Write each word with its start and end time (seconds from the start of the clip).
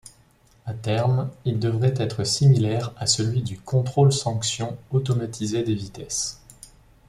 À 0.65 0.73
terme, 0.73 1.29
il 1.45 1.59
devrait 1.59 1.93
être 2.01 2.23
similaire 2.23 2.91
à 2.97 3.05
celui 3.05 3.43
du 3.43 3.59
contrôle-sanction 3.59 4.75
automatisé 4.91 5.61
des 5.61 5.75
vitesses. 5.75 6.41